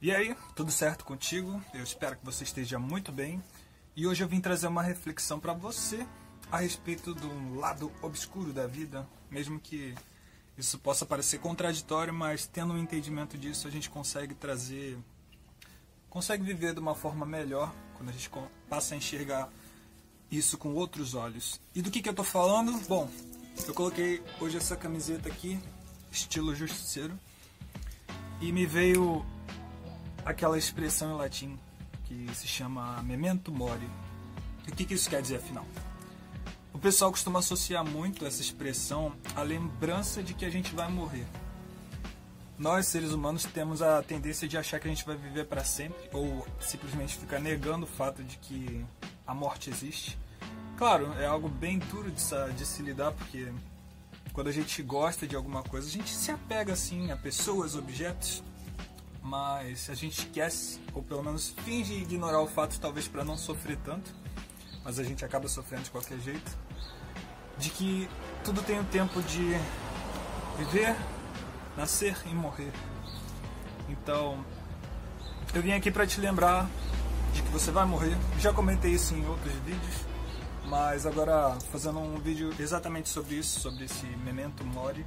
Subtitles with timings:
[0.00, 1.62] E aí, tudo certo contigo?
[1.72, 3.42] Eu espero que você esteja muito bem.
[3.96, 6.06] E hoje eu vim trazer uma reflexão para você
[6.52, 9.94] a respeito do lado obscuro da vida, mesmo que
[10.56, 14.98] isso possa parecer contraditório, mas tendo um entendimento disso, a gente consegue trazer
[16.10, 18.30] consegue viver de uma forma melhor quando a gente
[18.68, 19.50] passa a enxergar
[20.30, 21.58] isso com outros olhos.
[21.74, 22.78] E do que que eu tô falando?
[22.86, 23.10] Bom,
[23.66, 25.58] eu coloquei hoje essa camiseta aqui,
[26.10, 27.18] estilo justiceiro,
[28.40, 29.24] e me veio
[30.26, 31.58] aquela expressão em latim
[32.04, 33.88] que se chama memento mori.
[34.68, 35.64] O que, que isso quer dizer afinal?
[36.74, 41.24] O pessoal costuma associar muito essa expressão à lembrança de que a gente vai morrer.
[42.58, 46.08] Nós, seres humanos, temos a tendência de achar que a gente vai viver para sempre
[46.12, 48.84] ou simplesmente ficar negando o fato de que
[49.26, 50.18] a morte existe.
[50.76, 52.22] Claro, é algo bem duro de,
[52.54, 53.52] de se lidar porque
[54.32, 58.42] quando a gente gosta de alguma coisa, a gente se apega assim a pessoas, objetos,
[59.26, 63.76] mas a gente esquece, ou pelo menos finge ignorar o fato, talvez para não sofrer
[63.78, 64.14] tanto,
[64.84, 66.56] mas a gente acaba sofrendo de qualquer jeito,
[67.58, 68.08] de que
[68.44, 69.58] tudo tem o tempo de
[70.58, 70.94] viver,
[71.76, 72.72] nascer e morrer.
[73.88, 74.44] Então,
[75.52, 76.68] eu vim aqui para te lembrar
[77.32, 78.16] de que você vai morrer.
[78.38, 79.94] Já comentei isso em outros vídeos,
[80.66, 85.04] mas agora fazendo um vídeo exatamente sobre isso, sobre esse memento mori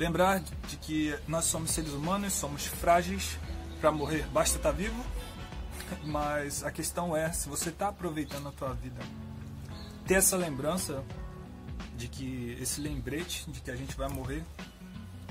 [0.00, 3.36] Lembrar de que nós somos seres humanos, somos frágeis
[3.82, 5.04] para morrer, basta estar tá vivo.
[6.06, 8.98] Mas a questão é se você está aproveitando a tua vida.
[10.06, 11.04] Ter essa lembrança
[11.98, 14.42] de que esse lembrete de que a gente vai morrer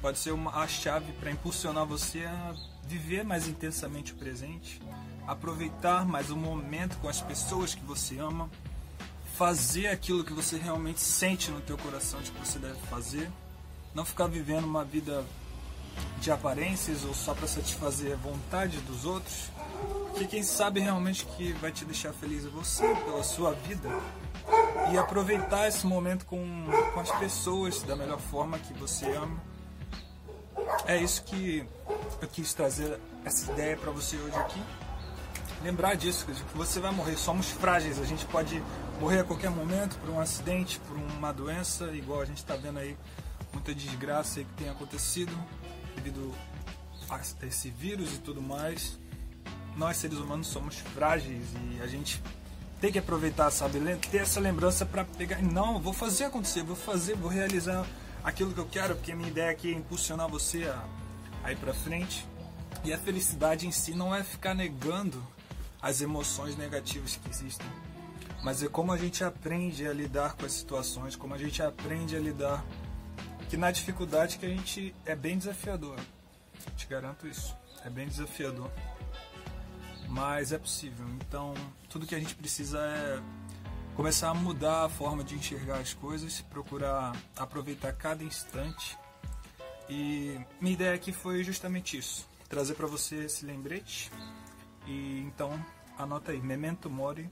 [0.00, 2.54] pode ser uma, a chave para impulsionar você a
[2.86, 4.80] viver mais intensamente o presente,
[5.26, 8.48] aproveitar mais o momento com as pessoas que você ama,
[9.36, 13.30] fazer aquilo que você realmente sente no teu coração de que você deve fazer
[13.94, 15.24] não ficar vivendo uma vida
[16.18, 19.50] de aparências ou só para satisfazer a vontade dos outros,
[20.16, 23.88] que quem sabe realmente que vai te deixar feliz é você, pela sua vida,
[24.92, 29.36] e aproveitar esse momento com, com as pessoas da melhor forma que você ama.
[30.86, 31.66] É isso que
[32.20, 34.62] eu quis trazer essa ideia para você hoje aqui.
[35.62, 38.62] Lembrar disso, que você vai morrer, somos frágeis, a gente pode
[39.00, 42.78] morrer a qualquer momento por um acidente, por uma doença, igual a gente está vendo
[42.78, 42.96] aí
[43.54, 45.32] muita desgraça que tem acontecido
[45.94, 46.34] devido
[47.10, 48.98] a esse vírus e tudo mais.
[49.76, 52.22] Nós seres humanos somos frágeis e a gente
[52.80, 53.78] tem que aproveitar, sabe,
[54.10, 57.86] ter essa lembrança para pegar, não, vou fazer acontecer, vou fazer, vou realizar
[58.22, 60.84] aquilo que eu quero, porque a minha ideia aqui é impulsionar você a,
[61.42, 62.26] a ir para frente.
[62.84, 65.24] E a felicidade em si não é ficar negando
[65.80, 67.66] as emoções negativas que existem,
[68.42, 72.16] mas é como a gente aprende a lidar com as situações, como a gente aprende
[72.16, 72.64] a lidar
[73.54, 75.96] que na dificuldade que a gente é bem desafiador.
[76.76, 77.56] Te garanto isso.
[77.84, 78.68] É bem desafiador.
[80.08, 81.06] Mas é possível.
[81.20, 81.54] Então,
[81.88, 83.22] tudo que a gente precisa é
[83.94, 88.98] começar a mudar a forma de enxergar as coisas, procurar aproveitar cada instante.
[89.88, 94.10] E minha ideia aqui foi justamente isso: trazer para você esse lembrete.
[94.84, 95.64] E então,
[95.96, 97.30] anota aí: Memento Mori.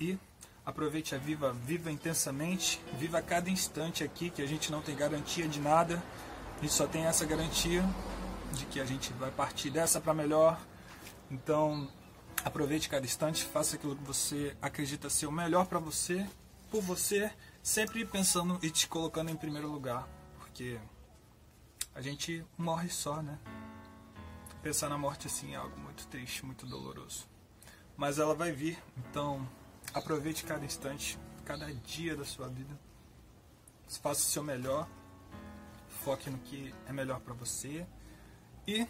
[0.00, 0.18] E
[0.66, 5.46] Aproveite a Viva, viva intensamente, viva cada instante aqui, que a gente não tem garantia
[5.46, 6.02] de nada,
[6.58, 7.84] a gente só tem essa garantia
[8.52, 10.60] de que a gente vai partir dessa para melhor.
[11.30, 11.88] Então,
[12.44, 16.26] aproveite cada instante, faça aquilo que você acredita ser o melhor para você,
[16.68, 17.30] por você,
[17.62, 20.08] sempre pensando e te colocando em primeiro lugar,
[20.40, 20.80] porque
[21.94, 23.38] a gente morre só, né?
[24.64, 27.24] Pensar na morte assim é algo muito triste, muito doloroso.
[27.96, 29.48] Mas ela vai vir, então
[29.96, 32.78] Aproveite cada instante, cada dia da sua vida.
[34.02, 34.86] Faça o seu melhor.
[36.04, 37.86] Foque no que é melhor para você.
[38.68, 38.86] E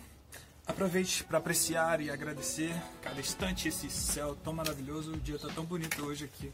[0.66, 5.12] aproveite para apreciar e agradecer cada instante esse céu tão maravilhoso.
[5.12, 6.50] O dia está tão bonito hoje aqui.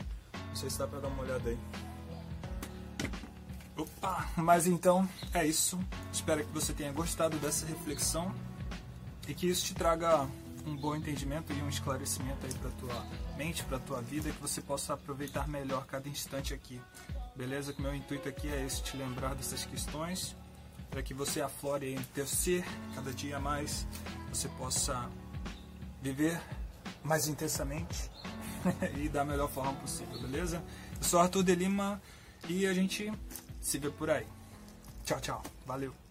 [0.49, 1.59] Não sei se dá para dar uma olhada aí.
[3.75, 4.29] Opa!
[4.37, 5.81] Mas então é isso.
[6.13, 8.35] Espero que você tenha gostado dessa reflexão
[9.27, 10.29] e que isso te traga
[10.67, 13.07] um bom entendimento e um esclarecimento aí para tua
[13.37, 16.81] mente, para tua vida, que você possa aproveitar melhor cada instante aqui.
[17.35, 17.73] Beleza?
[17.73, 20.37] Que meu intuito aqui é esse, te lembrar dessas questões,
[20.91, 22.65] para que você aflore em teu ser
[22.95, 23.87] cada dia mais,
[24.29, 25.09] você possa
[26.03, 26.41] viver
[27.03, 28.11] mais intensamente
[28.99, 30.63] e da melhor forma possível, beleza?
[30.97, 32.01] Eu sou Arthur de Lima
[32.49, 33.11] e a gente
[33.61, 34.27] se vê por aí.
[35.05, 35.43] Tchau, tchau.
[35.67, 36.02] Valeu.